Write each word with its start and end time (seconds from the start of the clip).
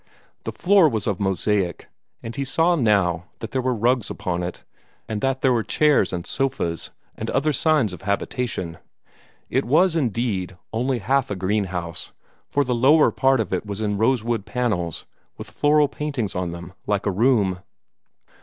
The 0.45 0.51
floor 0.51 0.89
was 0.89 1.05
of 1.05 1.19
mosaic, 1.19 1.87
and 2.23 2.35
he 2.35 2.43
saw 2.43 2.73
now 2.73 3.25
that 3.37 3.51
there 3.51 3.61
were 3.61 3.75
rugs 3.75 4.09
upon 4.09 4.41
it, 4.41 4.63
and 5.07 5.21
that 5.21 5.41
there 5.43 5.53
were 5.53 5.61
chairs 5.61 6.11
and 6.11 6.25
sofas, 6.25 6.89
and 7.15 7.29
other 7.29 7.53
signs 7.53 7.93
of 7.93 8.01
habitation. 8.01 8.79
It 9.51 9.63
was, 9.63 9.95
indeed, 9.95 10.57
only 10.73 10.97
half 10.97 11.29
a 11.29 11.35
greenhouse, 11.35 12.13
for 12.47 12.63
the 12.63 12.73
lower 12.73 13.11
part 13.11 13.39
of 13.39 13.53
it 13.53 13.63
was 13.63 13.79
in 13.79 13.95
rosewood 13.95 14.43
panels, 14.43 15.05
with 15.37 15.51
floral 15.51 15.87
paintings 15.87 16.33
on 16.33 16.51
them, 16.51 16.73
like 16.87 17.05
a 17.05 17.11
room. 17.11 17.59